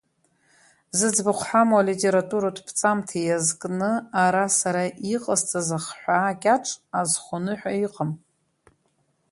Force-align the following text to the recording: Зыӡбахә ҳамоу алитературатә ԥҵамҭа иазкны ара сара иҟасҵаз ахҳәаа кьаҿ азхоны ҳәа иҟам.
Зыӡбахә 0.97 1.43
ҳамоу 1.49 1.79
алитературатә 1.79 2.61
ԥҵамҭа 2.67 3.17
иазкны 3.21 3.91
ара 4.23 4.45
сара 4.59 4.83
иҟасҵаз 5.13 5.69
ахҳәаа 5.77 6.33
кьаҿ 6.41 6.65
азхоны 6.99 7.53
ҳәа 7.59 7.71
иҟам. 7.85 8.11